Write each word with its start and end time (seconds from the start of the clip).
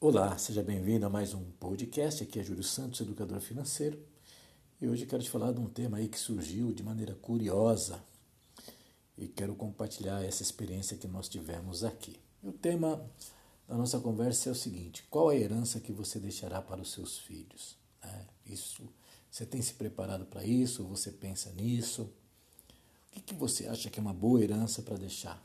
Olá, 0.00 0.38
seja 0.38 0.62
bem-vindo 0.62 1.04
a 1.06 1.10
mais 1.10 1.34
um 1.34 1.42
podcast. 1.58 2.22
Aqui 2.22 2.38
é 2.38 2.44
Júlio 2.44 2.62
Santos, 2.62 3.00
educador 3.00 3.40
financeiro. 3.40 3.98
E 4.80 4.86
hoje 4.86 5.04
quero 5.04 5.24
te 5.24 5.28
falar 5.28 5.50
de 5.50 5.58
um 5.58 5.68
tema 5.68 5.96
aí 5.96 6.06
que 6.06 6.16
surgiu 6.16 6.72
de 6.72 6.84
maneira 6.84 7.16
curiosa 7.16 8.00
e 9.16 9.26
quero 9.26 9.56
compartilhar 9.56 10.24
essa 10.24 10.40
experiência 10.40 10.96
que 10.96 11.08
nós 11.08 11.28
tivemos 11.28 11.82
aqui. 11.82 12.16
o 12.44 12.52
tema 12.52 13.04
da 13.66 13.76
nossa 13.76 13.98
conversa 13.98 14.48
é 14.48 14.52
o 14.52 14.54
seguinte: 14.54 15.04
qual 15.10 15.30
a 15.30 15.36
herança 15.36 15.80
que 15.80 15.92
você 15.92 16.20
deixará 16.20 16.62
para 16.62 16.80
os 16.80 16.92
seus 16.92 17.18
filhos? 17.18 17.76
É, 18.00 18.24
isso, 18.46 18.88
você 19.28 19.44
tem 19.44 19.60
se 19.60 19.74
preparado 19.74 20.26
para 20.26 20.44
isso? 20.44 20.84
Você 20.84 21.10
pensa 21.10 21.50
nisso? 21.50 22.02
O 22.02 23.10
que, 23.10 23.20
que 23.20 23.34
você 23.34 23.66
acha 23.66 23.90
que 23.90 23.98
é 23.98 24.02
uma 24.02 24.14
boa 24.14 24.40
herança 24.40 24.80
para 24.80 24.96
deixar 24.96 25.44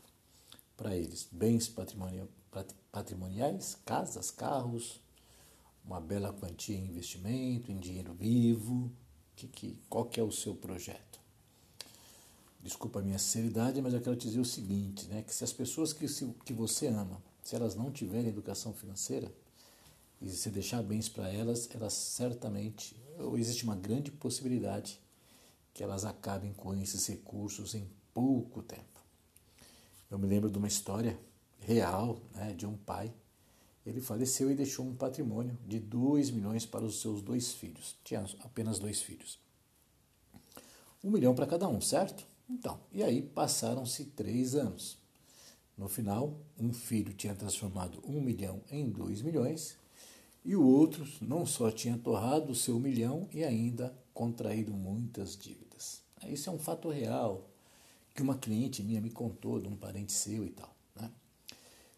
para 0.83 0.97
eles? 0.97 1.29
Bens 1.31 1.73
patrimoniais? 2.91 3.77
casas, 3.85 4.29
carros, 4.29 4.99
uma 5.85 6.01
bela 6.01 6.33
quantia 6.33 6.75
em 6.75 6.87
investimento, 6.87 7.71
em 7.71 7.77
dinheiro 7.77 8.13
vivo. 8.13 8.91
Que, 9.33 9.47
que, 9.47 9.79
qual 9.89 10.05
que 10.05 10.19
é 10.19 10.23
o 10.23 10.31
seu 10.31 10.53
projeto? 10.53 11.21
Desculpa 12.61 12.99
a 12.99 13.01
minha 13.01 13.17
sinceridade, 13.17 13.81
mas 13.81 13.93
eu 13.93 14.01
quero 14.01 14.15
te 14.17 14.27
dizer 14.27 14.41
o 14.41 14.45
seguinte, 14.45 15.07
né, 15.07 15.23
que 15.23 15.33
se 15.33 15.43
as 15.43 15.53
pessoas 15.53 15.93
que, 15.93 16.07
se, 16.07 16.25
que 16.45 16.53
você 16.53 16.87
ama, 16.87 17.21
se 17.41 17.55
elas 17.55 17.75
não 17.75 17.89
tiverem 17.89 18.27
educação 18.27 18.73
financeira, 18.73 19.33
e 20.21 20.29
se 20.29 20.49
deixar 20.49 20.81
bens 20.83 21.09
para 21.09 21.29
elas, 21.29 21.67
elas 21.73 21.93
certamente, 21.93 22.95
ou 23.17 23.37
existe 23.37 23.63
uma 23.63 23.75
grande 23.75 24.11
possibilidade 24.11 24.99
que 25.73 25.83
elas 25.83 26.05
acabem 26.05 26.53
com 26.53 26.73
esses 26.75 27.05
recursos 27.07 27.73
em 27.73 27.89
pouco 28.13 28.61
tempo. 28.61 28.92
Eu 30.13 30.19
me 30.19 30.27
lembro 30.27 30.47
de 30.47 30.59
uma 30.59 30.67
história 30.67 31.19
real 31.57 32.21
né, 32.35 32.53
de 32.53 32.67
um 32.67 32.77
pai. 32.77 33.11
Ele 33.83 33.99
faleceu 33.99 34.51
e 34.51 34.53
deixou 34.53 34.85
um 34.85 34.93
patrimônio 34.93 35.57
de 35.67 35.79
2 35.79 36.29
milhões 36.29 36.67
para 36.67 36.85
os 36.85 37.01
seus 37.01 37.23
dois 37.23 37.51
filhos. 37.53 37.97
Tinha 38.03 38.23
apenas 38.41 38.77
dois 38.77 39.01
filhos. 39.01 39.39
Um 41.03 41.09
milhão 41.09 41.33
para 41.33 41.47
cada 41.47 41.67
um, 41.67 41.81
certo? 41.81 42.27
Então, 42.47 42.79
e 42.91 43.01
aí 43.01 43.23
passaram-se 43.23 44.05
três 44.05 44.53
anos. 44.53 44.99
No 45.75 45.89
final, 45.89 46.37
um 46.59 46.71
filho 46.71 47.11
tinha 47.15 47.33
transformado 47.33 47.99
um 48.07 48.21
milhão 48.21 48.61
em 48.69 48.87
dois 48.87 49.23
milhões 49.23 49.75
e 50.45 50.55
o 50.55 50.63
outro 50.63 51.07
não 51.19 51.43
só 51.43 51.71
tinha 51.71 51.97
torrado 51.97 52.51
o 52.51 52.55
seu 52.55 52.79
milhão 52.79 53.27
e 53.33 53.43
ainda 53.43 53.91
contraído 54.13 54.73
muitas 54.73 55.35
dívidas. 55.35 56.03
Isso 56.27 56.51
é 56.51 56.53
um 56.53 56.59
fato 56.59 56.87
real 56.87 57.49
que 58.13 58.21
uma 58.21 58.37
cliente 58.37 58.83
minha 58.83 59.01
me 59.01 59.09
contou 59.09 59.59
de 59.59 59.67
um 59.67 59.75
parente 59.75 60.11
seu 60.11 60.45
e 60.45 60.49
tal. 60.49 60.73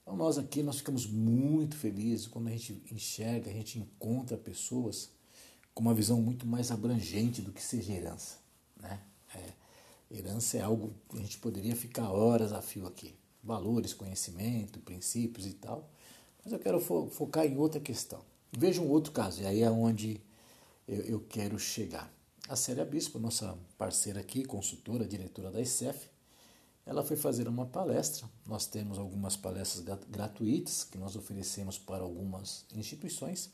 Então 0.05 0.15
nós 0.15 0.37
aqui 0.37 0.61
nós 0.61 0.77
ficamos 0.77 1.07
muito 1.07 1.75
felizes 1.75 2.27
quando 2.27 2.47
a 2.47 2.51
gente 2.51 2.79
enxerga, 2.91 3.49
a 3.49 3.53
gente 3.53 3.79
encontra 3.79 4.37
pessoas 4.37 5.09
com 5.73 5.81
uma 5.81 5.95
visão 5.95 6.21
muito 6.21 6.45
mais 6.45 6.69
abrangente 6.69 7.41
do 7.41 7.51
que 7.51 7.61
seja 7.61 7.91
herança. 7.91 8.37
Né? 8.79 9.01
É, 9.33 10.15
herança 10.15 10.57
é 10.57 10.61
algo 10.61 10.93
que 11.09 11.17
a 11.17 11.21
gente 11.21 11.39
poderia 11.39 11.75
ficar 11.75 12.11
horas 12.11 12.53
a 12.53 12.61
fio 12.61 12.85
aqui. 12.85 13.15
Valores, 13.43 13.95
conhecimento, 13.95 14.79
princípios 14.79 15.47
e 15.47 15.53
tal. 15.53 15.89
Mas 16.43 16.53
eu 16.53 16.59
quero 16.59 16.79
fo 16.79 17.09
focar 17.09 17.45
em 17.45 17.57
outra 17.57 17.81
questão. 17.81 18.21
Veja 18.55 18.81
um 18.81 18.89
outro 18.89 19.11
caso, 19.11 19.41
e 19.41 19.47
aí 19.47 19.63
é 19.63 19.71
onde 19.71 20.21
eu, 20.87 21.01
eu 21.01 21.19
quero 21.19 21.57
chegar. 21.57 22.13
A 22.47 22.55
Célia 22.55 22.85
Bispo, 22.85 23.17
nossa 23.17 23.57
parceira 23.75 24.19
aqui, 24.19 24.45
consultora, 24.45 25.07
diretora 25.07 25.49
da 25.49 25.59
ICEF, 25.59 26.07
ela 26.85 27.03
foi 27.03 27.17
fazer 27.17 27.47
uma 27.47 27.65
palestra. 27.65 28.29
Nós 28.45 28.67
temos 28.67 28.99
algumas 28.99 29.35
palestras 29.35 29.83
gratuitas 30.07 30.83
que 30.83 30.95
nós 30.95 31.15
oferecemos 31.15 31.79
para 31.79 32.03
algumas 32.03 32.63
instituições. 32.75 33.49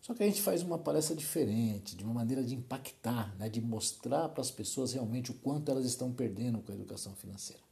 Só 0.00 0.14
que 0.14 0.22
a 0.22 0.26
gente 0.26 0.40
faz 0.40 0.62
uma 0.62 0.78
palestra 0.78 1.16
diferente, 1.16 1.96
de 1.96 2.04
uma 2.04 2.14
maneira 2.14 2.44
de 2.44 2.54
impactar, 2.54 3.34
né, 3.38 3.48
de 3.48 3.60
mostrar 3.60 4.28
para 4.28 4.40
as 4.40 4.52
pessoas 4.52 4.92
realmente 4.92 5.32
o 5.32 5.34
quanto 5.34 5.72
elas 5.72 5.84
estão 5.84 6.12
perdendo 6.12 6.60
com 6.60 6.70
a 6.70 6.76
educação 6.76 7.16
financeira. 7.16 7.62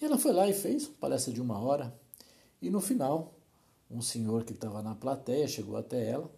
E 0.00 0.04
ela 0.04 0.18
foi 0.18 0.32
lá 0.32 0.48
e 0.48 0.52
fez 0.52 0.86
uma 0.86 0.98
palestra 0.98 1.32
de 1.32 1.40
uma 1.40 1.58
hora. 1.58 1.92
E 2.60 2.70
no 2.70 2.80
final, 2.80 3.34
um 3.90 4.00
senhor 4.00 4.44
que 4.44 4.52
estava 4.52 4.80
na 4.82 4.94
plateia 4.94 5.48
chegou 5.48 5.76
até 5.76 6.08
ela 6.08 6.30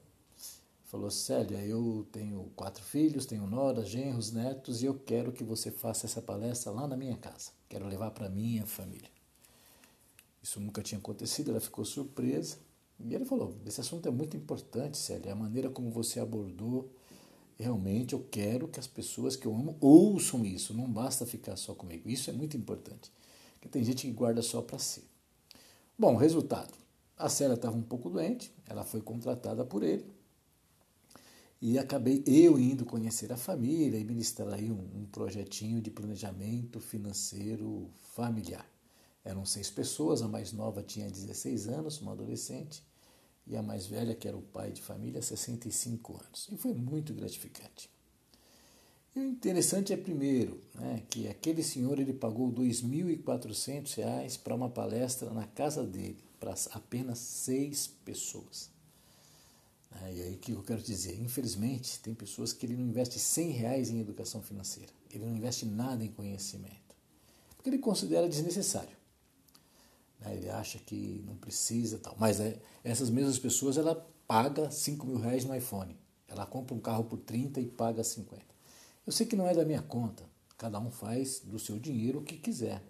falou: 0.95 1.11
Célia, 1.11 1.59
eu 1.59 2.07
tenho 2.13 2.53
quatro 2.55 2.83
filhos, 2.85 3.27
tenho 3.27 3.49
noras, 3.49 3.89
genros, 3.89 4.31
netos 4.31 4.81
e 4.81 4.87
eu 4.87 4.95
quero 4.95 5.33
que 5.33 5.43
você 5.43 5.73
faça 5.73 6.07
essa 6.07 6.23
palestra 6.23 6.71
lá 6.71 6.87
na 6.87 6.97
minha 6.97 7.17
casa. 7.17 7.51
Quero 7.69 7.89
levar 7.89 8.13
para 8.13 8.29
minha 8.29 8.65
família. 8.65 9.11
Isso 10.41 10.61
nunca 10.61 10.83
tinha 10.83 10.99
acontecido, 10.99 11.51
ela 11.51 11.61
ficou 11.61 11.85
surpresa. 11.85 12.59
E 13.01 13.13
ele 13.13 13.25
falou: 13.25 13.57
Esse 13.67 13.81
assunto 13.81 14.07
é 14.07 14.11
muito 14.13 14.37
importante, 14.37 14.97
Célia. 14.97 15.33
A 15.33 15.35
maneira 15.35 15.69
como 15.69 15.91
você 15.91 16.21
abordou, 16.21 16.89
realmente 17.59 18.13
eu 18.13 18.25
quero 18.31 18.69
que 18.69 18.79
as 18.79 18.87
pessoas 18.87 19.35
que 19.35 19.47
eu 19.47 19.55
amo 19.55 19.77
ouçam 19.81 20.47
isso. 20.47 20.73
Não 20.73 20.89
basta 20.89 21.27
ficar 21.27 21.57
só 21.57 21.75
comigo. 21.75 22.09
Isso 22.09 22.31
é 22.31 22.33
muito 22.33 22.57
importante. 22.57 23.11
Porque 23.55 23.69
tem 23.69 23.83
gente 23.83 24.07
que 24.07 24.13
guarda 24.13 24.43
só 24.43 24.63
para 24.63 24.79
si. 24.79 25.03
Bom, 25.99 26.15
resultado: 26.15 26.73
a 27.19 27.29
Célia 27.29 27.55
estava 27.55 27.77
um 27.77 27.83
pouco 27.83 28.09
doente, 28.09 28.55
ela 28.69 28.85
foi 28.85 29.01
contratada 29.01 29.65
por 29.65 29.83
ele 29.83 30.15
e 31.67 31.79
acabei 31.79 32.23
eu 32.27 32.59
indo 32.59 32.85
conhecer 32.85 33.33
a 33.33 33.39
família 33.39 33.97
e 33.99 34.05
ministrar 34.05 34.53
aí 34.53 34.71
um, 34.71 34.87
um 34.95 35.07
projetinho 35.07 35.81
de 35.81 35.91
planejamento 35.91 36.79
financeiro 36.79 37.91
familiar. 38.15 38.71
Eram 39.25 39.47
seis 39.47 39.71
pessoas, 39.71 40.21
a 40.21 40.29
mais 40.29 40.53
nova 40.53 40.83
tinha 40.83 41.09
16 41.09 41.69
anos, 41.69 42.03
uma 42.03 42.13
adolescente, 42.13 42.83
e 43.47 43.57
a 43.57 43.63
mais 43.63 43.87
velha, 43.87 44.15
que 44.15 44.29
era 44.29 44.37
o 44.37 44.43
pai 44.43 44.73
de 44.73 44.83
família, 44.83 45.23
65 45.23 46.21
anos. 46.23 46.51
E 46.53 46.57
foi 46.59 46.75
muito 46.75 47.15
gratificante. 47.15 47.89
E 49.17 49.21
o 49.21 49.25
interessante 49.25 49.91
é, 49.91 49.97
primeiro, 49.97 50.61
né, 50.75 51.03
que 51.09 51.27
aquele 51.29 51.63
senhor 51.63 51.99
ele 51.99 52.13
pagou 52.13 52.51
R$ 52.51 52.57
2.400 52.57 54.39
para 54.41 54.55
uma 54.55 54.69
palestra 54.69 55.31
na 55.31 55.47
casa 55.47 55.83
dele, 55.83 56.23
para 56.39 56.55
apenas 56.75 57.21
seis 57.21 57.87
pessoas. 57.87 58.74
É, 60.03 60.13
e 60.13 60.23
aí 60.23 60.35
o 60.35 60.39
que 60.39 60.53
eu 60.53 60.63
quero 60.63 60.83
dizer? 60.83 61.21
Infelizmente, 61.21 62.01
tem 62.01 62.15
pessoas 62.15 62.53
que 62.53 62.67
ele 62.67 62.77
não 62.77 62.85
investe 62.85 63.19
100 63.19 63.51
reais 63.51 63.91
em 63.91 64.01
educação 64.01 64.43
financeira. 64.43 64.93
Ele 65.11 65.25
não 65.25 65.37
investe 65.37 65.65
nada 65.65 66.05
em 66.05 66.11
conhecimento. 66.11 66.95
Porque 67.57 67.71
ele 67.71 67.79
considera 67.79 68.29
desnecessário. 68.29 68.97
Né? 70.21 70.37
Ele 70.37 70.51
acha 70.51 70.79
que 70.79 71.23
não 71.27 71.37
precisa 71.37 71.99
tal. 71.99 72.17
Mas 72.19 72.41
é, 72.41 72.61
essas 72.83 73.11
mesmas 73.11 73.39
pessoas, 73.39 73.77
ela 73.77 73.95
paga 74.27 74.71
5 74.71 75.07
mil 75.07 75.19
reais 75.19 75.45
no 75.45 75.55
iPhone. 75.55 75.97
Ela 76.27 76.47
compra 76.47 76.75
um 76.75 76.81
carro 76.81 77.05
por 77.05 77.19
30 77.19 77.61
e 77.61 77.67
paga 77.67 78.03
50. 78.03 78.43
Eu 79.07 79.13
sei 79.13 79.27
que 79.27 79.37
não 79.37 79.47
é 79.47 79.55
da 79.55 79.65
minha 79.65 79.83
conta. 79.83 80.25
Cada 80.57 80.81
um 80.81 80.91
faz 80.91 81.41
do 81.41 81.59
seu 81.59 81.79
dinheiro 81.79 82.21
o 82.21 82.25
que 82.25 82.37
quiser. 82.37 82.83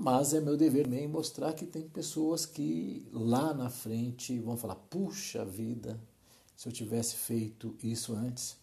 Mas 0.00 0.32
é 0.32 0.40
meu 0.40 0.56
dever 0.56 0.84
também 0.84 1.08
mostrar 1.08 1.52
que 1.54 1.66
tem 1.66 1.88
pessoas 1.88 2.46
que 2.46 3.04
lá 3.12 3.52
na 3.52 3.68
frente 3.68 4.38
vão 4.38 4.56
falar: 4.56 4.76
puxa 4.76 5.44
vida, 5.44 6.00
se 6.54 6.68
eu 6.68 6.72
tivesse 6.72 7.16
feito 7.16 7.76
isso 7.82 8.14
antes. 8.14 8.56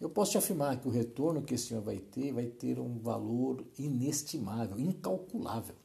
Eu 0.00 0.10
posso 0.10 0.32
te 0.32 0.38
afirmar 0.38 0.80
que 0.80 0.88
o 0.88 0.90
retorno 0.90 1.42
que 1.42 1.54
esse 1.54 1.68
senhor 1.68 1.82
vai 1.84 1.98
ter 1.98 2.32
vai 2.32 2.46
ter 2.46 2.80
um 2.80 2.98
valor 2.98 3.64
inestimável, 3.78 4.76
incalculável. 4.76 5.76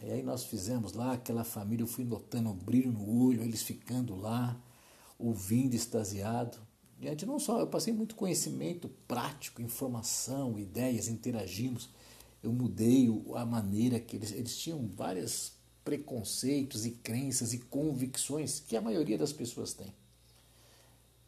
E 0.00 0.08
aí 0.08 0.22
nós 0.22 0.44
fizemos 0.44 0.92
lá 0.92 1.14
aquela 1.14 1.42
família, 1.42 1.82
eu 1.82 1.88
fui 1.88 2.04
notando 2.04 2.50
o 2.50 2.54
brilho 2.54 2.92
no 2.92 3.24
olho, 3.24 3.42
eles 3.42 3.62
ficando 3.62 4.14
lá, 4.14 4.56
ouvindo, 5.18 5.74
extasiado. 5.74 6.58
Diante 7.00 7.26
não 7.26 7.40
só, 7.40 7.58
eu 7.58 7.66
passei 7.66 7.92
muito 7.92 8.14
conhecimento 8.14 8.88
prático, 9.08 9.60
informação, 9.60 10.56
ideias, 10.56 11.08
interagimos 11.08 11.90
eu 12.42 12.52
mudei 12.52 13.08
a 13.34 13.44
maneira 13.44 13.98
que 13.98 14.16
eles, 14.16 14.32
eles 14.32 14.56
tinham 14.56 14.86
vários 14.86 15.52
preconceitos 15.84 16.84
e 16.84 16.90
crenças 16.90 17.52
e 17.52 17.58
convicções 17.58 18.60
que 18.60 18.76
a 18.76 18.80
maioria 18.80 19.18
das 19.18 19.32
pessoas 19.32 19.72
tem. 19.72 19.92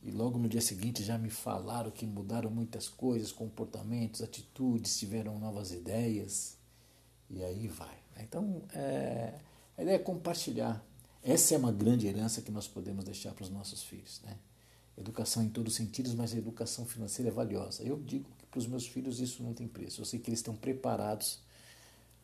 E 0.03 0.11
logo 0.11 0.39
no 0.39 0.49
dia 0.49 0.61
seguinte 0.61 1.03
já 1.03 1.19
me 1.19 1.31
falaram 1.31 1.91
que 1.91 2.07
mudaram 2.07 2.51
muitas 2.51 2.89
coisas, 2.89 3.33
comportamentos, 3.33 4.23
atitudes, 4.23 4.99
tiveram 4.99 5.39
novas 5.39 5.73
ideias. 5.73 6.57
E 7.29 7.43
aí 7.45 7.69
vai. 7.69 7.99
Então, 8.19 8.63
é, 8.73 9.35
a 9.77 9.83
ideia 9.83 9.97
é 9.97 9.99
compartilhar. 9.99 10.85
Essa 11.23 11.55
é 11.55 11.59
uma 11.59 11.73
grande 11.73 12.07
herança 12.07 12.41
que 12.41 12.51
nós 12.51 12.67
podemos 12.67 13.05
deixar 13.05 13.33
para 13.33 13.45
os 13.45 13.51
nossos 13.51 13.83
filhos. 13.83 14.23
Né? 14.25 14.37
Educação 14.97 15.43
em 15.43 15.51
todos 15.51 15.73
os 15.73 15.77
sentidos, 15.77 16.15
mas 16.15 16.33
a 16.33 16.39
educação 16.39 16.87
financeira 16.87 17.31
é 17.31 17.33
valiosa. 17.33 17.83
Eu 17.83 17.99
digo 17.99 18.29
para 18.51 18.59
os 18.59 18.67
meus 18.67 18.87
filhos 18.87 19.21
isso 19.21 19.43
não 19.43 19.55
tem 19.55 19.69
preço. 19.69 20.01
Eu 20.01 20.05
sei 20.05 20.19
que 20.19 20.29
eles 20.29 20.41
estão 20.41 20.57
preparados 20.57 21.41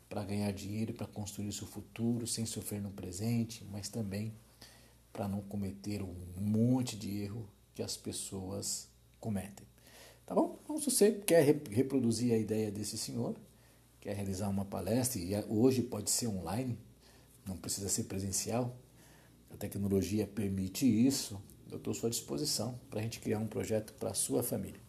para 0.08 0.24
ganhar 0.24 0.52
dinheiro, 0.52 0.92
para 0.92 1.06
construir 1.06 1.48
o 1.48 1.52
seu 1.52 1.66
futuro, 1.66 2.26
sem 2.26 2.46
sofrer 2.46 2.80
no 2.80 2.90
presente, 2.90 3.64
mas 3.70 3.88
também 3.88 4.32
para 5.12 5.28
não 5.28 5.40
cometer 5.40 6.02
um 6.02 6.14
monte 6.36 6.96
de 6.96 7.22
erro 7.22 7.48
que 7.74 7.82
as 7.82 7.96
pessoas 7.96 8.88
cometem. 9.20 9.66
Tá 10.26 10.34
bom? 10.34 10.58
Então, 10.64 10.78
se 10.78 10.90
você 10.90 11.12
quer 11.12 11.42
reproduzir 11.70 12.34
a 12.34 12.36
ideia 12.36 12.70
desse 12.70 12.98
senhor, 12.98 13.36
quer 14.00 14.14
realizar 14.14 14.48
uma 14.48 14.64
palestra, 14.64 15.20
e 15.20 15.32
hoje 15.48 15.82
pode 15.82 16.10
ser 16.10 16.26
online, 16.26 16.76
não 17.46 17.56
precisa 17.56 17.88
ser 17.88 18.04
presencial, 18.04 18.76
a 19.50 19.56
tecnologia 19.56 20.26
permite 20.26 20.84
isso, 20.86 21.40
eu 21.70 21.78
estou 21.78 21.92
à 21.92 21.94
sua 21.94 22.10
disposição 22.10 22.78
para 22.90 23.00
a 23.00 23.02
gente 23.02 23.20
criar 23.20 23.38
um 23.38 23.46
projeto 23.46 23.92
para 23.94 24.10
a 24.10 24.14
sua 24.14 24.42
família. 24.42 24.85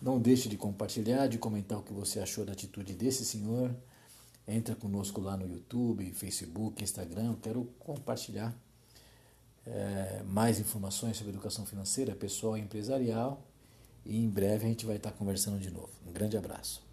Não 0.00 0.18
deixe 0.18 0.48
de 0.48 0.56
compartilhar, 0.56 1.26
de 1.26 1.38
comentar 1.38 1.78
o 1.78 1.82
que 1.82 1.92
você 1.92 2.20
achou 2.20 2.44
da 2.44 2.52
atitude 2.52 2.94
desse 2.94 3.24
senhor. 3.24 3.74
Entra 4.46 4.74
conosco 4.74 5.20
lá 5.20 5.36
no 5.36 5.46
YouTube, 5.46 6.10
Facebook, 6.12 6.82
Instagram. 6.82 7.32
Eu 7.32 7.36
quero 7.36 7.64
compartilhar 7.78 8.56
é, 9.66 10.22
mais 10.26 10.58
informações 10.58 11.16
sobre 11.16 11.32
educação 11.32 11.66
financeira, 11.66 12.14
pessoal 12.14 12.56
e 12.56 12.60
empresarial. 12.60 13.42
E 14.06 14.16
em 14.16 14.28
breve 14.28 14.64
a 14.64 14.68
gente 14.68 14.86
vai 14.86 14.96
estar 14.96 15.12
conversando 15.12 15.58
de 15.58 15.70
novo. 15.70 15.90
Um 16.06 16.12
grande 16.12 16.36
abraço. 16.36 16.87